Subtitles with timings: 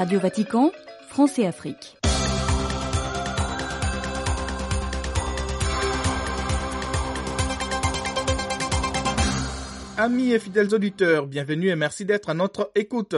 [0.00, 0.72] Radio Vatican,
[1.08, 1.98] France et Afrique.
[9.98, 13.14] Amis et fidèles auditeurs, bienvenue et merci d'être à notre écoute.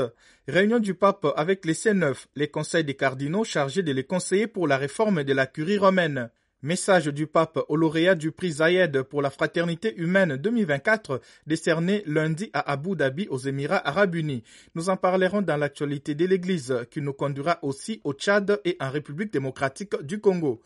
[0.49, 4.67] Réunion du pape avec les C9, les conseils des cardinaux chargés de les conseiller pour
[4.67, 6.31] la réforme de la curie romaine.
[6.65, 12.51] Message du pape au lauréat du prix Zayed pour la fraternité humaine 2024 décerné lundi
[12.53, 14.45] à Abu Dhabi aux Émirats arabes unis.
[14.77, 18.91] Nous en parlerons dans l'actualité de l'Église qui nous conduira aussi au Tchad et en
[18.91, 20.63] République démocratique du Congo.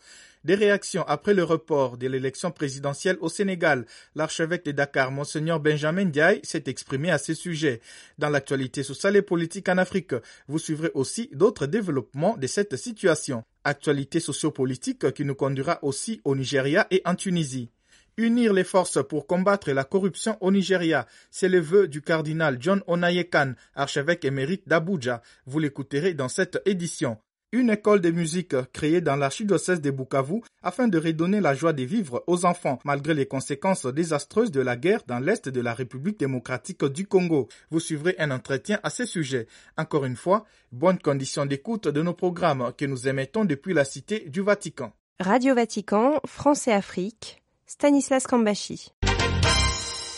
[0.47, 3.85] Des réactions après le report de l'élection présidentielle au Sénégal.
[4.15, 7.81] L'archevêque de Dakar, Monseigneur Benjamin Diaye, s'est exprimé à ce sujet.
[8.17, 10.13] Dans l'actualité sociale et politique en Afrique,
[10.47, 13.43] vous suivrez aussi d'autres développements de cette situation.
[13.65, 17.69] Actualité sociopolitique qui nous conduira aussi au Nigeria et en Tunisie.
[18.15, 22.81] Unir les forces pour combattre la corruption au Nigeria, c'est le vœu du cardinal John
[22.87, 25.21] Onayekan, archevêque émérite d'Abuja.
[25.45, 27.17] Vous l'écouterez dans cette édition
[27.51, 31.83] une école de musique créée dans l'archidiocèse de Bukavu afin de redonner la joie de
[31.83, 36.19] vivre aux enfants malgré les conséquences désastreuses de la guerre dans l'est de la République
[36.19, 37.47] démocratique du Congo.
[37.69, 39.47] Vous suivrez un entretien à ce sujet.
[39.77, 44.29] Encore une fois, bonne condition d'écoute de nos programmes que nous émettons depuis la Cité
[44.29, 44.91] du Vatican.
[45.19, 48.91] Radio Vatican, France et Afrique, Stanislas Kambashi.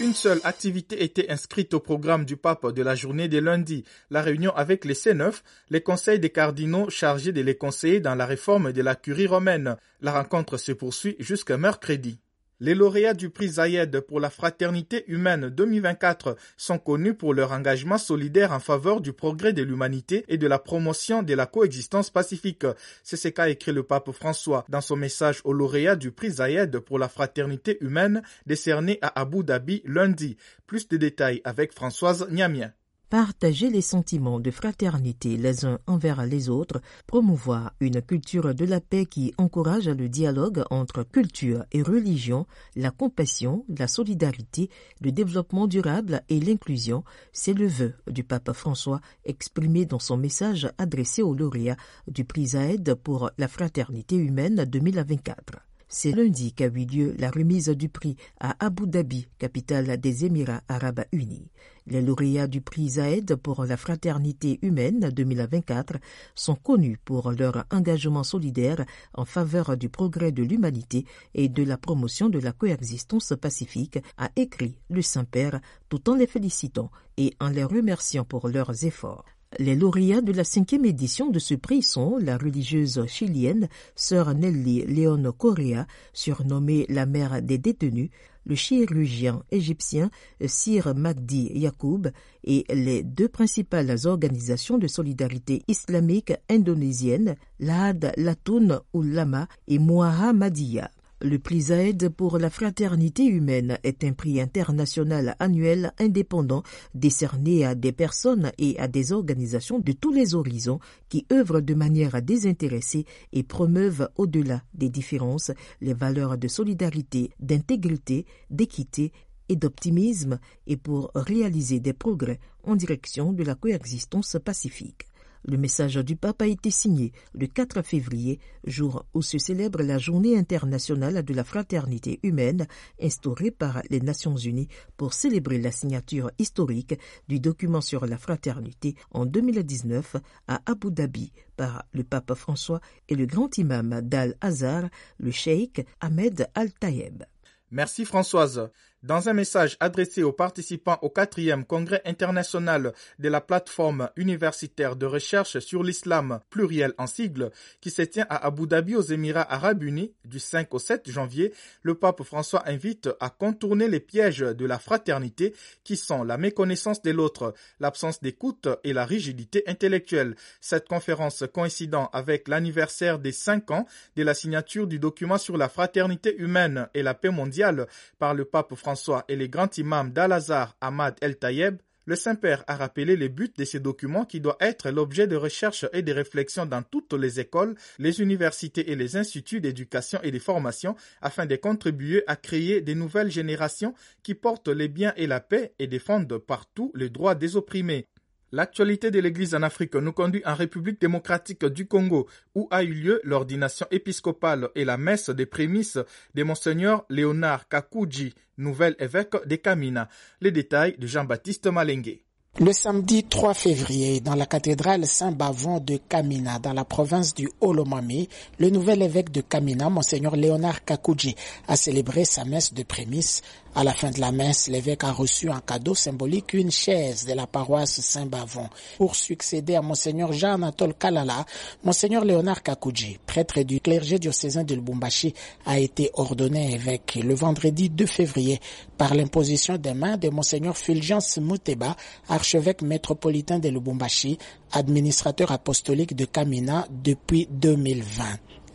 [0.02, 4.22] Une seule activité était inscrite au programme du pape de la journée de lundi, la
[4.22, 8.72] réunion avec les C9, les conseils des cardinaux chargés de les conseiller dans la réforme
[8.72, 9.76] de la curie romaine.
[10.00, 12.18] La rencontre se poursuit jusqu'à mercredi.
[12.62, 17.98] Les lauréats du prix Zayed pour la fraternité humaine 2024 sont connus pour leur engagement
[17.98, 22.66] solidaire en faveur du progrès de l'humanité et de la promotion de la coexistence pacifique.
[23.02, 26.80] C'est ce qu'a écrit le pape François dans son message aux lauréats du prix Zayed
[26.80, 30.36] pour la fraternité humaine décerné à Abu Dhabi lundi.
[30.68, 32.74] Plus de détails avec Françoise Niamien
[33.10, 38.80] partager les sentiments de fraternité les uns envers les autres, promouvoir une culture de la
[38.80, 42.46] paix qui encourage le dialogue entre culture et religion,
[42.76, 44.70] la compassion, la solidarité,
[45.02, 47.04] le développement durable et l'inclusion,
[47.34, 52.48] c'est le vœu du pape François exprimé dans son message adressé aux lauréats du prix
[52.48, 55.69] Zaed pour la fraternité humaine 2024.
[55.92, 60.62] C'est lundi qu'a eu lieu la remise du prix à Abu Dhabi, capitale des Émirats
[60.68, 61.50] arabes unis.
[61.88, 65.98] Les lauréats du prix Zaed pour la fraternité humaine 2024
[66.36, 68.86] sont connus pour leur engagement solidaire
[69.16, 74.30] en faveur du progrès de l'humanité et de la promotion de la coexistence pacifique, a
[74.36, 79.26] écrit le Saint-Père tout en les félicitant et en les remerciant pour leurs efforts.
[79.58, 84.84] Les lauréats de la cinquième édition de ce prix sont la religieuse chilienne Sœur Nelly
[84.84, 88.12] Leon Correa, surnommée la mère des détenus,
[88.46, 90.12] le chirurgien égyptien
[90.46, 92.12] Sir Magdi Yacoub
[92.44, 100.92] et les deux principales organisations de solidarité islamique indonésienne, l'Ad Latoun Ulama et Muhammadiyah.
[101.22, 106.64] Le prix Zaed pour la fraternité humaine est un prix international annuel indépendant
[106.96, 110.80] décerné à des personnes et à des organisations de tous les horizons
[111.10, 118.26] qui œuvrent de manière désintéressée et promeuvent au-delà des différences les valeurs de solidarité, d'intégrité,
[118.50, 119.12] d'équité
[119.50, 125.09] et d'optimisme et pour réaliser des progrès en direction de la coexistence pacifique.
[125.46, 129.98] Le message du pape a été signé le 4 février, jour où se célèbre la
[129.98, 132.68] Journée internationale de la fraternité humaine
[133.02, 134.68] instaurée par les Nations unies
[134.98, 140.18] pour célébrer la signature historique du document sur la fraternité en 2019
[140.48, 144.90] à Abu Dhabi par le pape François et le grand imam d'Al-Azhar,
[145.20, 147.24] le cheikh Ahmed Al-Tayeb.
[147.72, 148.70] Merci Françoise.
[149.02, 155.06] Dans un message adressé aux participants au quatrième congrès international de la plateforme universitaire de
[155.06, 157.50] recherche sur l'islam pluriel en sigle,
[157.80, 161.54] qui se tient à Abu Dhabi aux Émirats arabes unis du 5 au 7 janvier,
[161.82, 165.56] le pape François invite à contourner les pièges de la fraternité
[165.86, 170.36] qui sont la méconnaissance de l'autre, l'absence d'écoute et la rigidité intellectuelle.
[170.60, 173.86] Cette conférence coïncidant avec l'anniversaire des cinq ans
[174.18, 177.88] de la signature du document sur la fraternité humaine et la paix mondiale
[178.18, 182.76] par le pape François François et les grands imams d'Al-Azhar Ahmad El-Tayeb, le Saint-Père a
[182.76, 186.66] rappelé les buts de ces documents qui doivent être l'objet de recherche et de réflexion
[186.66, 191.56] dans toutes les écoles, les universités et les instituts d'éducation et de formation afin de
[191.56, 193.94] contribuer à créer des nouvelles générations
[194.24, 198.08] qui portent les biens et la paix et défendent partout les droits des opprimés.
[198.52, 202.94] L'actualité de l'Église en Afrique nous conduit en République démocratique du Congo, où a eu
[202.94, 206.00] lieu l'ordination épiscopale et la messe des prémices
[206.34, 210.10] de Monseigneur Léonard Kakuji, nouvel évêque de Kamina.
[210.42, 212.22] Les détails de Jean-Baptiste Malengue.
[212.58, 218.28] Le samedi 3 février, dans la cathédrale Saint-Bavon de Kamina, dans la province du Olomami,
[218.58, 221.36] le nouvel évêque de Kamina, Monseigneur Léonard Kakouji,
[221.68, 223.44] a célébré sa messe de prémisse.
[223.76, 227.34] À la fin de la messe, l'évêque a reçu en cadeau symbolique une chaise de
[227.34, 228.68] la paroisse Saint-Bavon.
[228.98, 231.46] Pour succéder à Monseigneur Jean-Anatole Kalala,
[231.84, 235.34] Monseigneur Léonard Kakouji, prêtre du clergé diocésain de Lubumbashi,
[235.66, 238.60] a été ordonné évêque le vendredi 2 février
[238.98, 241.96] par l'imposition des mains de Monseigneur Fulgence Mouteba,
[242.28, 244.40] archevêque métropolitain de Lubumbashi,
[244.72, 248.24] administrateur apostolique de Kamina depuis 2020.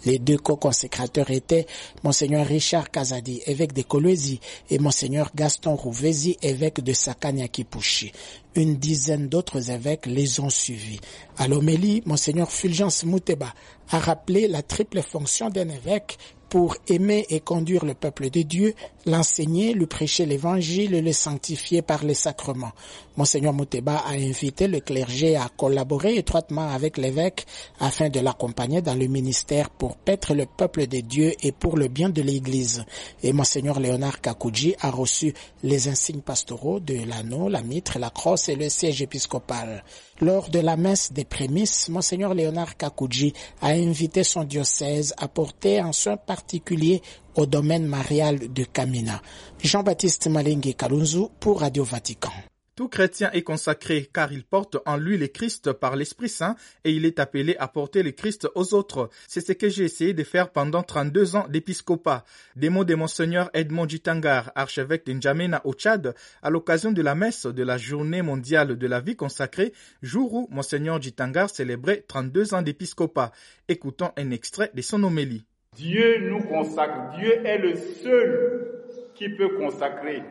[0.04, 1.66] Les deux co-consécrateurs étaient
[2.02, 4.40] Monseigneur Richard Kazadi, évêque de Kolwezi,
[4.70, 8.12] et Monseigneur Gaston Rouvezi, évêque de Sakanya-Kipushi.
[8.54, 11.00] Une dizaine d'autres évêques les ont suivis.
[11.38, 13.54] À l'homélie, Monseigneur Fulgence Mouteba
[13.90, 16.18] a rappelé la triple fonction d'un évêque
[16.54, 18.74] pour aimer et conduire le peuple de Dieu,
[19.06, 22.70] l'enseigner, lui prêcher l'évangile et le sanctifier par les sacrements.
[23.16, 27.44] Monseigneur Mouteba a invité le clergé à collaborer étroitement avec l'évêque
[27.80, 31.88] afin de l'accompagner dans le ministère pour paître le peuple de Dieu et pour le
[31.88, 32.84] bien de l'Église.
[33.24, 35.34] Et Monseigneur Léonard Kakouji a reçu
[35.64, 39.82] les insignes pastoraux de l'anneau, la mitre, la crosse et le siège épiscopal.
[40.20, 45.80] Lors de la messe des prémices, Monseigneur Léonard Kakouji a invité son diocèse à porter
[45.80, 47.02] un soin particulier
[47.34, 49.20] au domaine marial de Kamina.
[49.62, 52.30] Jean-Baptiste Malingue Kalunzu pour Radio Vatican.
[52.76, 56.90] Tout chrétien est consacré car il porte en lui le Christ par l'Esprit Saint et
[56.90, 59.10] il est appelé à porter le Christ aux autres.
[59.28, 62.24] C'est ce que j'ai essayé de faire pendant 32 ans d'épiscopat.
[62.56, 67.46] Des mots de Monseigneur Edmond Jitangar, archevêque d'Injamena au Tchad, à l'occasion de la messe
[67.46, 69.72] de la journée mondiale de la vie consacrée,
[70.02, 73.30] jour où Monseigneur Jitangar célébrait 32 ans d'épiscopat.
[73.68, 75.44] Écoutons un extrait de son homélie.
[75.76, 77.16] Dieu nous consacre.
[77.16, 78.82] Dieu est le seul
[79.14, 80.22] qui peut consacrer.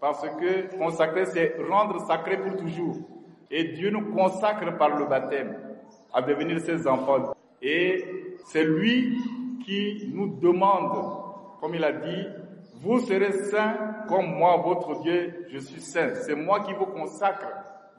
[0.00, 2.96] Parce que consacrer, c'est rendre sacré pour toujours.
[3.50, 5.56] Et Dieu nous consacre par le baptême
[6.12, 7.34] à devenir ses enfants.
[7.60, 8.04] Et
[8.46, 9.18] c'est lui
[9.64, 10.92] qui nous demande,
[11.60, 12.26] comme il a dit,
[12.80, 13.76] vous serez saints
[14.08, 16.14] comme moi, votre Dieu, je suis saint.
[16.14, 17.46] C'est moi qui vous consacre.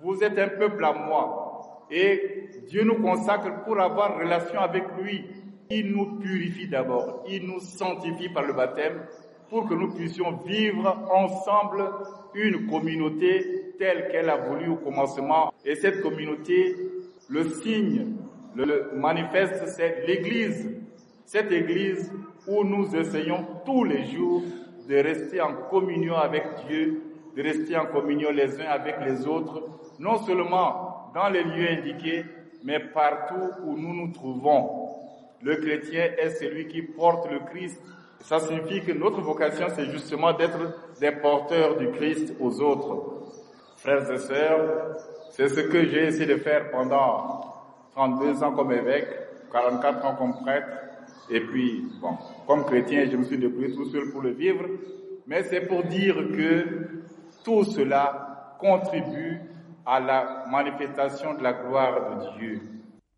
[0.01, 1.85] Vous êtes un peuple à moi.
[1.91, 5.25] Et Dieu nous consacre pour avoir relation avec lui.
[5.69, 7.23] Il nous purifie d'abord.
[7.27, 9.05] Il nous sanctifie par le baptême
[9.49, 11.89] pour que nous puissions vivre ensemble
[12.33, 15.53] une communauté telle qu'elle a voulu au commencement.
[15.65, 16.75] Et cette communauté,
[17.29, 18.15] le signe,
[18.55, 20.69] le manifeste, c'est l'Église.
[21.25, 22.11] Cette Église
[22.47, 24.43] où nous essayons tous les jours
[24.87, 27.01] de rester en communion avec Dieu,
[27.35, 29.63] de rester en communion les uns avec les autres,
[29.99, 32.25] non seulement dans les lieux indiqués,
[32.63, 34.89] mais partout où nous nous trouvons.
[35.41, 37.79] Le chrétien est celui qui porte le Christ
[38.21, 40.59] ça signifie que notre vocation, c'est justement d'être
[40.99, 43.31] des porteurs du Christ aux autres.
[43.77, 44.97] Frères et sœurs,
[45.31, 47.41] c'est ce que j'ai essayé de faire pendant
[47.95, 49.07] 32 ans comme évêque,
[49.51, 50.77] 44 ans comme prêtre,
[51.29, 52.17] et puis, bon,
[52.47, 54.65] comme chrétien, je me suis débrouillé tout seul pour le vivre,
[55.27, 56.87] mais c'est pour dire que
[57.43, 59.39] tout cela contribue
[59.85, 62.61] à la manifestation de la gloire de Dieu.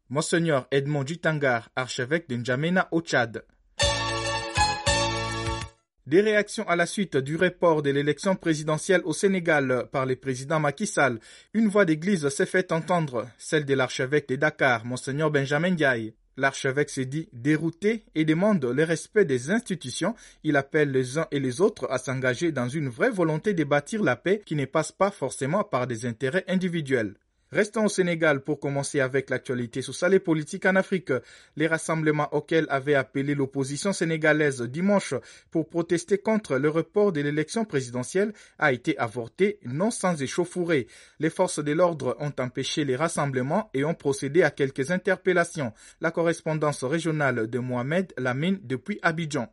[0.10, 3.44] Monseigneur Edmond Dutangar, archevêque de N'Djamena au Tchad.
[6.12, 10.60] Des réactions à la suite du report de l'élection présidentielle au Sénégal par le président
[10.60, 11.22] Macky Sall.
[11.54, 16.14] Une voix d'église s'est fait entendre, celle de l'archevêque de Dakar, Monseigneur Benjamin Ndiaye.
[16.36, 20.14] L'archevêque s'est dit dérouté et demande le respect des institutions.
[20.44, 24.04] Il appelle les uns et les autres à s'engager dans une vraie volonté de bâtir
[24.04, 27.16] la paix qui ne passe pas forcément par des intérêts individuels.
[27.54, 31.12] Restons au Sénégal pour commencer avec l'actualité sociale et politique en Afrique.
[31.58, 35.14] Les rassemblements auxquels avait appelé l'opposition sénégalaise dimanche
[35.52, 40.88] pour protester contre le report de l'élection présidentielle a été avorté, non sans échauffourée.
[41.20, 45.74] Les forces de l'ordre ont empêché les rassemblements et ont procédé à quelques interpellations.
[46.00, 49.50] La correspondance régionale de Mohamed Lamine depuis Abidjan.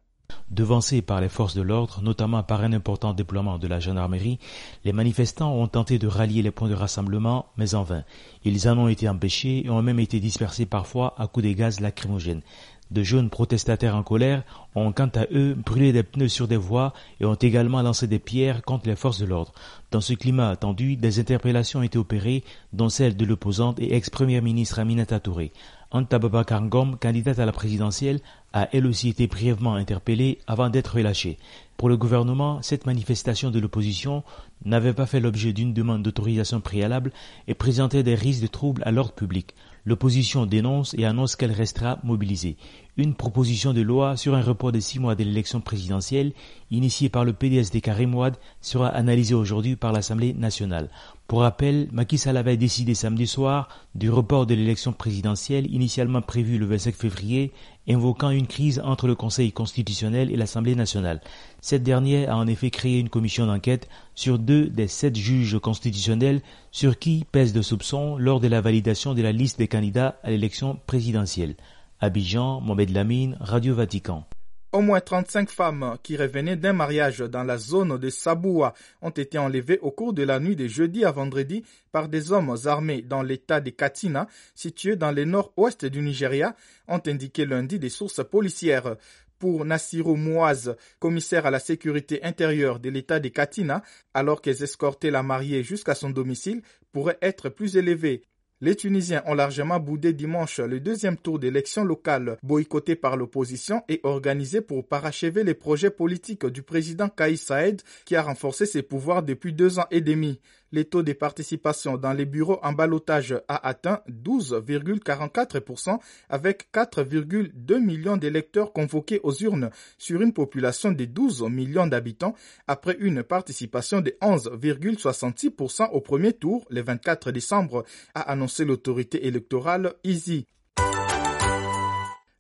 [0.50, 4.38] Devancés par les forces de l'ordre, notamment par un important déploiement de la gendarmerie,
[4.84, 8.02] les manifestants ont tenté de rallier les points de rassemblement, mais en vain.
[8.44, 11.80] Ils en ont été empêchés et ont même été dispersés parfois à coups de gaz
[11.80, 12.42] lacrymogènes.
[12.90, 14.42] De jeunes protestataires en colère
[14.74, 18.18] ont quant à eux brûlé des pneus sur des voies et ont également lancé des
[18.18, 19.52] pierres contre les forces de l'ordre.
[19.90, 24.42] Dans ce climat attendu, des interpellations ont été opérées, dont celle de l'opposante et ex-première
[24.42, 25.52] ministre Aminata Touré.
[25.90, 26.62] Anta Babakar
[27.00, 28.20] candidate à la présidentielle,
[28.52, 31.38] a elle aussi été brièvement interpellée avant d'être relâchée.
[31.78, 34.22] Pour le gouvernement, cette manifestation de l'opposition
[34.64, 37.12] n'avait pas fait l'objet d'une demande d'autorisation préalable
[37.46, 39.54] et présentait des risques de troubles à l'ordre public.
[39.86, 42.56] L'opposition dénonce et annonce qu'elle restera mobilisée.
[42.96, 46.32] Une proposition de loi sur un report de six mois de l'élection présidentielle,
[46.70, 48.14] initiée par le PDS des Karim
[48.60, 50.90] sera analysée aujourd'hui par l'Assemblée nationale.
[51.28, 56.56] Pour rappel, Macky Sall avait décidé samedi soir du report de l'élection présidentielle initialement prévue
[56.56, 57.52] le 25 février,
[57.86, 61.20] invoquant une crise entre le Conseil constitutionnel et l'Assemblée nationale.
[61.60, 66.40] Cette dernière a en effet créé une commission d'enquête sur deux des sept juges constitutionnels
[66.70, 70.30] sur qui pèsent de soupçons lors de la validation de la liste des candidats à
[70.30, 71.56] l'élection présidentielle.
[72.00, 74.24] Abidjan, Mohamed Lamine, Radio Vatican.
[74.70, 79.38] Au moins 35 femmes qui revenaient d'un mariage dans la zone de Saboua ont été
[79.38, 83.22] enlevées au cours de la nuit de jeudi à vendredi par des hommes armés dans
[83.22, 86.54] l'état de Katina, situé dans le nord-ouest du Nigeria,
[86.86, 88.96] ont indiqué lundi des sources policières.
[89.38, 93.82] Pour Nassiro Mouaz, commissaire à la sécurité intérieure de l'état de Katina,
[94.12, 96.60] alors qu'elles escortaient la mariée jusqu'à son domicile,
[96.92, 98.22] pourraient être plus élevés.
[98.60, 104.00] Les Tunisiens ont largement boudé dimanche le deuxième tour d'élection locale, boycotté par l'opposition et
[104.02, 109.22] organisé pour parachever les projets politiques du président Kaïs Saïd, qui a renforcé ses pouvoirs
[109.22, 113.66] depuis deux ans et demi le taux de participation dans les bureaux en balotage a
[113.68, 115.98] atteint 12,44%
[116.28, 122.34] avec 4,2 millions d'électeurs convoqués aux urnes sur une population de 12 millions d'habitants
[122.66, 127.84] après une participation de 11,66% au premier tour le 24 décembre,
[128.14, 130.46] a annoncé l'autorité électorale Easy.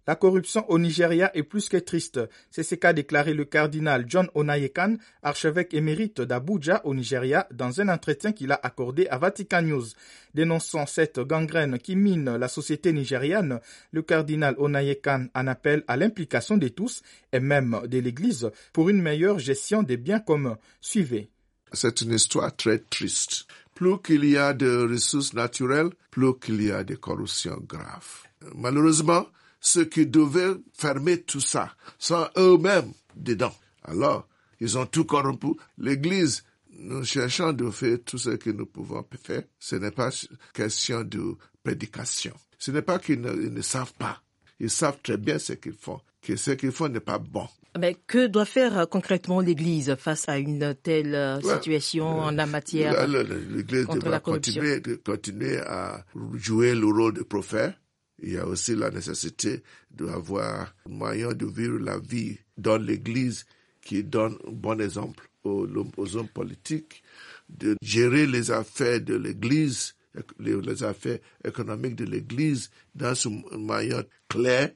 [0.08, 2.18] La corruption au Nigeria est plus que triste.
[2.50, 7.90] C'est ce qu'a déclaré le cardinal John Onayekan, archevêque émérite d'Abuja au Nigeria, dans un
[7.90, 9.84] entretien qu'il a accordé à Vatican News.
[10.32, 13.60] Dénonçant cette gangrène qui mine la société nigériane,
[13.92, 17.02] le cardinal Onayekan en appelle à l'implication de tous,
[17.34, 20.56] et même de l'Église, pour une meilleure gestion des biens communs.
[20.80, 21.28] Suivez.
[21.74, 23.44] C'est une histoire très triste.
[23.74, 28.22] Plus qu'il y a de ressources naturelles, plus qu'il y a de corruption grave.
[28.54, 29.26] Malheureusement,
[29.60, 33.54] ceux qui devaient fermer tout ça sont eux-mêmes dedans.
[33.84, 34.26] Alors,
[34.60, 35.48] ils ont tout corrompu.
[35.78, 36.44] L'Église,
[36.78, 39.42] nous cherchons de faire tout ce que nous pouvons faire.
[39.58, 40.10] Ce n'est pas
[40.52, 42.32] question de prédication.
[42.58, 44.22] Ce n'est pas qu'ils ne, savent pas.
[44.60, 47.46] Ils savent très bien ce qu'ils font, que ce qu'ils font n'est pas bon.
[47.78, 52.46] Mais que doit faire euh, concrètement l'Église face à une telle euh, situation en la
[52.46, 57.74] matière L'Église doit continuer, continuer à jouer le rôle de prophète,
[58.22, 63.46] il y a aussi la nécessité d'avoir moyen de vivre la vie dans l'Église
[63.80, 67.02] qui donne un bon exemple aux, hommes politiques,
[67.48, 69.94] de gérer les affaires de l'Église,
[70.38, 74.72] les, affaires économiques de l'Église dans ce moyen clair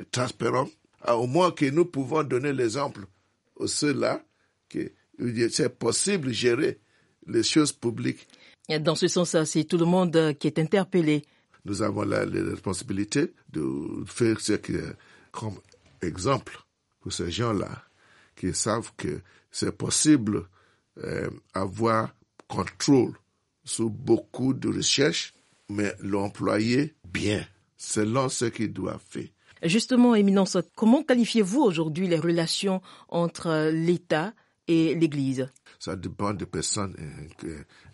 [0.00, 0.68] et transparent,
[1.06, 3.02] au moins que nous pouvons donner l'exemple
[3.60, 4.24] à ceux-là
[4.68, 4.90] que
[5.50, 6.78] c'est possible de gérer
[7.26, 8.26] les choses publiques.
[8.80, 11.24] Dans ce sens, c'est tout le monde qui est interpellé
[11.64, 14.96] nous avons la, responsabilité de faire ce qui est
[15.32, 15.54] comme
[16.02, 16.58] exemple
[17.00, 17.84] pour ces gens-là
[18.36, 20.48] qui savent que c'est possible
[21.02, 22.14] euh, avoir
[22.48, 23.14] contrôle
[23.64, 25.32] sur beaucoup de recherches,
[25.70, 27.44] mais l'employer bien,
[27.76, 29.28] selon ce qu'il doit faire.
[29.62, 34.34] Justement, Éminence, comment qualifiez-vous aujourd'hui les relations entre l'État
[34.68, 35.48] et l'Église?
[35.78, 36.94] Ça dépend des personnes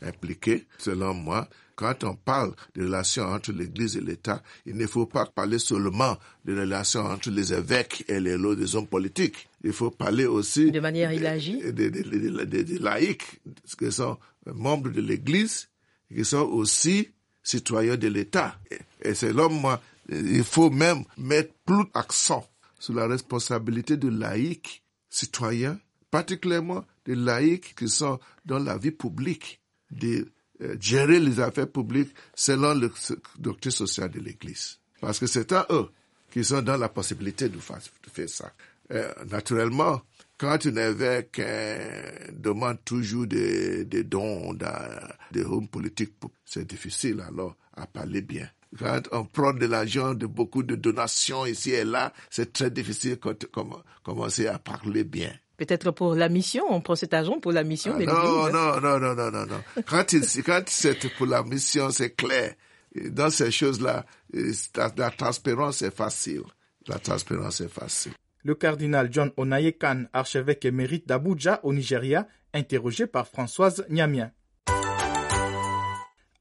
[0.03, 0.67] impliquées.
[0.79, 1.49] Selon moi,
[1.81, 6.19] quand on parle de relations entre l'Église et l'État, il ne faut pas parler seulement
[6.45, 9.49] de relations entre les évêques et les, les hommes politiques.
[9.65, 13.41] Il faut parler aussi de manière élargie des laïcs
[13.79, 14.19] qui sont
[14.55, 15.69] membres de l'Église,
[16.15, 17.09] qui sont aussi
[17.43, 18.59] citoyens de l'État.
[19.01, 22.47] Et, selon moi, il faut même mettre plus d'accent
[22.79, 25.79] sur la responsabilité de laïcs citoyens
[26.11, 29.61] particulièrement des laïcs qui sont dans la vie publique,
[30.81, 32.91] gérer les affaires publiques selon le
[33.39, 34.79] doctrine sociale de l'Église.
[35.01, 35.89] Parce que c'est à eux
[36.31, 37.81] qui sont dans la possibilité de faire,
[38.29, 38.53] ça.
[38.93, 40.03] Euh, naturellement,
[40.39, 44.55] quand un évêque euh, demande toujours des, des dons
[45.33, 46.15] des hommes politiques,
[46.45, 48.49] c'est difficile alors à parler bien.
[48.79, 53.19] Quand on prend de l'argent, de beaucoup de donations ici et là, c'est très difficile
[53.23, 53.49] de
[54.03, 55.33] commencer à parler bien.
[55.61, 58.99] Peut-être pour la mission, on prend cet argent pour la mission ah, non, non, non,
[58.99, 59.63] non, non, non, non.
[59.87, 60.07] Quand,
[60.47, 62.55] quand c'est pour la mission, c'est clair.
[63.11, 66.45] Dans ces choses-là, la, transparence est facile.
[66.89, 68.13] La transparence est facile.
[68.43, 74.31] Le cardinal John Onayekan, archevêque émérite d'Abuja au Nigeria, interrogé par Françoise Niamien.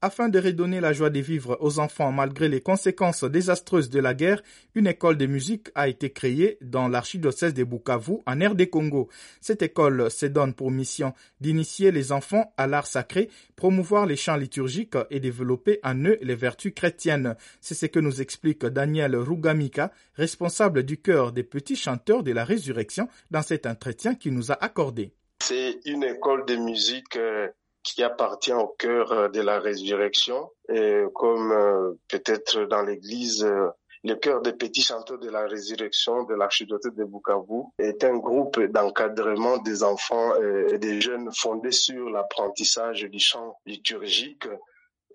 [0.02, 4.14] Afin de redonner la joie de vivre aux enfants malgré les conséquences désastreuses de la
[4.14, 4.42] guerre,
[4.74, 9.10] une école de musique a été créée dans l'archidiocèse de Bukavu en RD Congo.
[9.42, 14.36] Cette école se donne pour mission d'initier les enfants à l'art sacré, promouvoir les chants
[14.36, 17.36] liturgiques et développer en eux les vertus chrétiennes.
[17.60, 22.46] C'est ce que nous explique Daniel Rugamika, responsable du chœur des petits chanteurs de la
[22.46, 25.12] résurrection dans cet entretien qu'il nous a accordé.
[25.42, 27.48] C'est une école de musique euh,
[27.82, 30.50] qui appartient au cœur euh, de la résurrection.
[30.68, 33.68] Et comme euh, peut-être dans l'église, euh,
[34.02, 38.58] le cœur des petits chanteurs de la résurrection de l'archidiocèse de Bukavu est un groupe
[38.58, 40.32] d'encadrement des enfants
[40.72, 44.48] et des jeunes fondé sur l'apprentissage du chant liturgique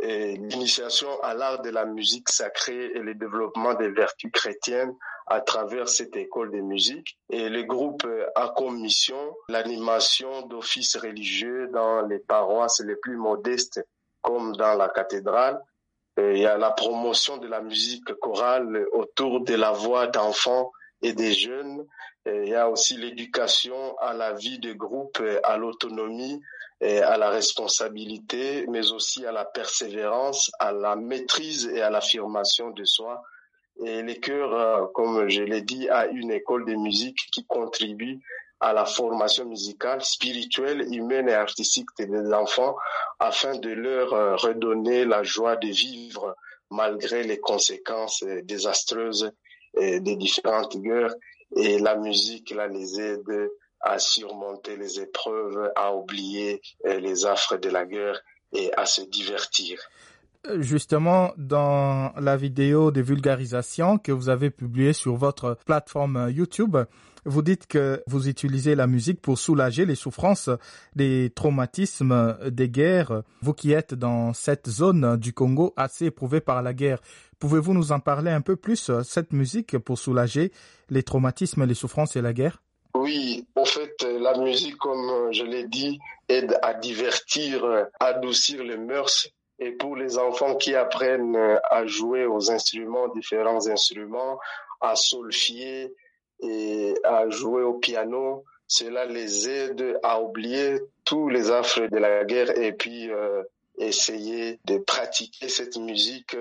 [0.01, 4.93] l'initiation à l'art de la musique sacrée et le développement des vertus chrétiennes
[5.27, 7.17] à travers cette école de musique.
[7.29, 13.85] Et le groupe a comme mission l'animation d'offices religieux dans les paroisses les plus modestes,
[14.21, 15.59] comme dans la cathédrale.
[16.17, 20.71] Il y a la promotion de la musique chorale autour de la voix d'enfants
[21.01, 21.85] et des jeunes.
[22.25, 26.41] Il y a aussi l'éducation à la vie de groupe, à l'autonomie,
[26.81, 32.83] à la responsabilité, mais aussi à la persévérance, à la maîtrise et à l'affirmation de
[32.83, 33.23] soi.
[33.83, 38.19] Et les chœurs, euh, comme je l'ai dit, a une école de musique qui contribue
[38.61, 42.77] à la formation musicale, spirituelle, humaine et artistique des enfants
[43.19, 46.35] afin de leur euh, redonner la joie de vivre
[46.69, 49.31] malgré les conséquences euh, désastreuses
[49.77, 51.13] des différentes guerres.
[51.55, 53.49] Et la musique, là, les aide
[53.81, 58.19] à surmonter les épreuves, à oublier les affres de la guerre
[58.51, 59.79] et à se divertir.
[60.59, 66.77] Justement, dans la vidéo de vulgarisation que vous avez publiée sur votre plateforme YouTube,
[67.25, 70.49] vous dites que vous utilisez la musique pour soulager les souffrances
[70.95, 73.23] des traumatismes des guerres.
[73.41, 76.99] Vous qui êtes dans cette zone du Congo assez éprouvée par la guerre,
[77.39, 80.51] pouvez-vous nous en parler un peu plus, cette musique pour soulager
[80.89, 82.61] les traumatismes, les souffrances et la guerre?
[82.93, 85.99] Oui, en fait, la musique, comme je l'ai dit,
[86.29, 87.65] aide à divertir,
[87.99, 89.29] adoucir les mœurs.
[89.59, 94.39] Et pour les enfants qui apprennent à jouer aux instruments, différents instruments,
[94.81, 95.93] à solfier
[96.41, 102.25] et à jouer au piano, cela les aide à oublier tous les affres de la
[102.25, 103.43] guerre et puis euh,
[103.77, 106.35] essayer de pratiquer cette musique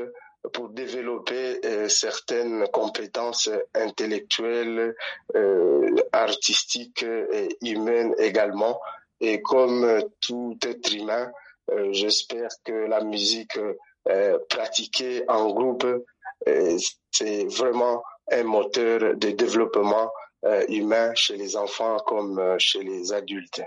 [0.52, 4.94] pour développer euh, certaines compétences intellectuelles,
[5.34, 8.80] euh, artistiques et humaines également.
[9.20, 11.43] Et comme tout être humain, euh,
[11.92, 13.58] j'espère que la musique
[14.08, 16.78] euh, pratiquée en groupe, euh,
[17.10, 20.10] c'est vraiment un moteur de développement
[20.68, 23.62] humain chez les enfants comme chez les adultes.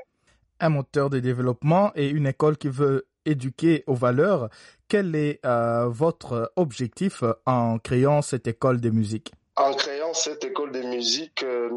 [0.60, 4.49] Un moteur de développement et une école qui veut éduquer aux valeurs.
[4.88, 9.33] Quel est euh, votre objectif en créant cette école de musique?
[9.55, 11.67] En créant cette école de musique, euh,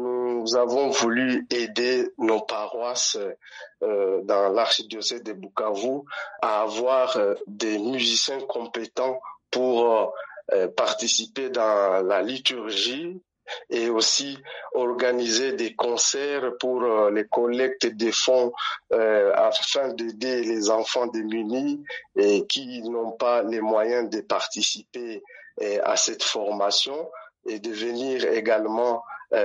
[0.41, 3.17] nous avons voulu aider nos paroisses
[3.83, 6.01] euh, dans l'archidiocèse de Bukavu
[6.41, 10.13] à avoir des musiciens compétents pour
[10.75, 13.21] participer dans la liturgie
[13.69, 14.37] et aussi
[14.73, 18.51] organiser des concerts pour euh, les collectes des fonds
[18.93, 21.83] euh, afin d'aider les enfants démunis
[22.15, 25.21] et qui n'ont pas les moyens de participer
[25.61, 27.09] euh, à cette formation
[27.45, 29.03] et de venir également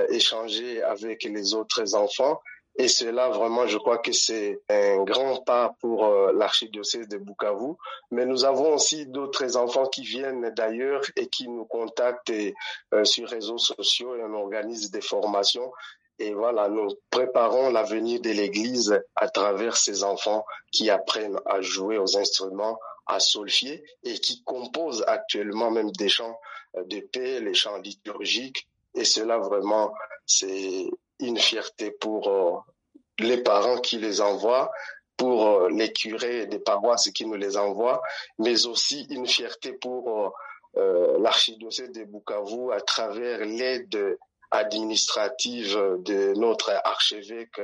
[0.09, 2.41] échanger avec les autres enfants
[2.79, 7.73] et cela, vraiment, je crois que c'est un grand pas pour euh, l'archidiocèse de Bukavu.
[8.11, 12.31] Mais nous avons aussi d'autres enfants qui viennent d'ailleurs et qui nous contactent
[12.93, 15.71] euh, sur réseaux sociaux et on organise des formations.
[16.19, 21.97] Et voilà, nous préparons l'avenir de l'Église à travers ces enfants qui apprennent à jouer
[21.97, 26.39] aux instruments, à solfier et qui composent actuellement même des chants
[26.75, 28.67] euh, de paix, les chants liturgiques.
[28.97, 29.93] Et cela vraiment,
[30.25, 32.57] c'est une fierté pour euh,
[33.19, 34.71] les parents qui les envoient,
[35.15, 38.01] pour euh, les curés des paroisses qui nous les envoient,
[38.39, 40.33] mais aussi une fierté pour
[40.77, 44.17] euh, l'archidiocèse de Bukavu à travers l'aide
[44.49, 47.61] administrative de notre archevêque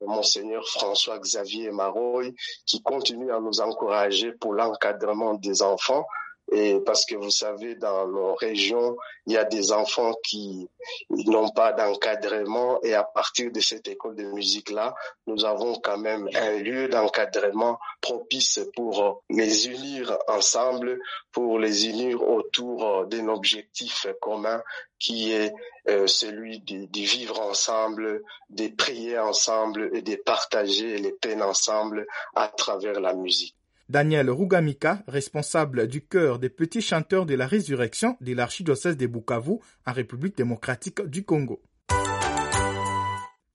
[0.00, 2.30] Monseigneur François Xavier Maroy,
[2.66, 6.06] qui continue à nous encourager pour l'encadrement des enfants
[6.50, 10.68] et parce que vous savez, dans nos régions, il y a des enfants qui
[11.08, 14.94] n'ont pas d'encadrement et à partir de cette école de musique-là,
[15.26, 20.98] nous avons quand même un lieu d'encadrement propice pour les unir ensemble,
[21.30, 24.62] pour les unir autour d'un objectif commun
[24.98, 25.52] qui est
[25.88, 32.06] euh, celui de, de, vivre ensemble, de prier ensemble et de partager les peines ensemble
[32.34, 33.56] à travers la musique.
[33.92, 39.58] Daniel Rugamika, responsable du chœur des petits chanteurs de la résurrection de l'archidiocèse de Bukavu
[39.86, 41.60] en République démocratique du Congo.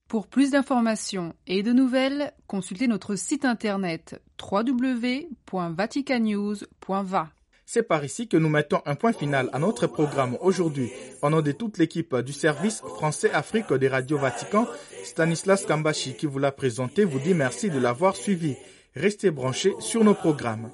[0.08, 7.30] Pour plus d'informations et de nouvelles, consultez notre site internet www.vaticanews.va.
[7.66, 10.92] C'est par ici que nous mettons un point final à notre programme aujourd'hui.
[11.24, 14.68] Au nom de toute l'équipe du service français Afrique des radios Vatican,
[15.04, 18.56] Stanislas Kambashi qui vous l'a présenté vous dit merci de l'avoir suivi.
[19.00, 20.72] Restez branchés sur nos programmes.